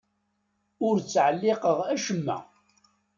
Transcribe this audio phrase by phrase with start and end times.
[0.87, 2.37] Ur ttɛelliqeɣ acemma.